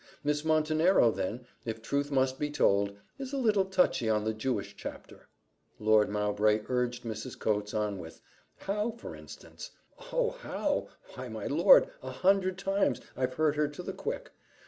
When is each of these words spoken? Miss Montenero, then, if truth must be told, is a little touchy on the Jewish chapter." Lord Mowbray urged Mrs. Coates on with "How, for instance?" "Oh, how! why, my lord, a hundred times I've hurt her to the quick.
Miss 0.23 0.43
Montenero, 0.43 1.11
then, 1.11 1.45
if 1.63 1.79
truth 1.79 2.09
must 2.09 2.39
be 2.39 2.49
told, 2.49 2.97
is 3.19 3.33
a 3.33 3.37
little 3.37 3.65
touchy 3.65 4.09
on 4.09 4.23
the 4.23 4.33
Jewish 4.33 4.75
chapter." 4.75 5.27
Lord 5.77 6.09
Mowbray 6.09 6.61
urged 6.69 7.03
Mrs. 7.03 7.37
Coates 7.37 7.71
on 7.75 7.99
with 7.99 8.19
"How, 8.57 8.89
for 8.89 9.15
instance?" 9.15 9.69
"Oh, 10.11 10.31
how! 10.41 10.87
why, 11.13 11.27
my 11.29 11.45
lord, 11.45 11.87
a 12.01 12.09
hundred 12.09 12.57
times 12.57 12.99
I've 13.15 13.35
hurt 13.35 13.55
her 13.57 13.67
to 13.67 13.83
the 13.83 13.93
quick. 13.93 14.31